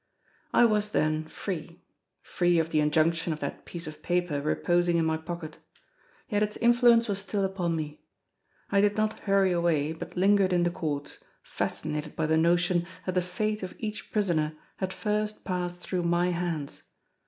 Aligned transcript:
I 0.51 0.65
was, 0.65 0.93
then, 0.93 1.25
free—free 1.25 2.57
of 2.57 2.71
the 2.71 2.79
injunction 2.79 3.33
of 3.33 3.39
that 3.41 3.65
piece 3.65 3.85
of 3.85 4.01
paper 4.01 4.41
reposing 4.41 4.97
in 4.97 5.05
my 5.05 5.15
pocket. 5.15 5.59
Yet 6.27 6.41
its 6.41 6.57
influence 6.57 7.07
was 7.07 7.19
still 7.19 7.45
upon 7.45 7.75
me. 7.75 8.01
I 8.71 8.81
did 8.81 8.97
not 8.97 9.19
hurry 9.19 9.51
away, 9.51 9.93
but 9.93 10.17
lingered 10.17 10.53
in 10.53 10.63
the 10.63 10.71
courts, 10.71 11.19
fascinated 11.43 12.15
by 12.15 12.25
the 12.25 12.35
notion 12.35 12.87
that 13.05 13.13
the 13.13 13.21
fate 13.21 13.61
of 13.61 13.75
each 13.77 14.11
prisoner 14.11 14.57
had 14.77 14.91
first 14.91 15.43
passed 15.43 15.81
through 15.81 16.01
my 16.01 16.29
hands. 16.31 16.81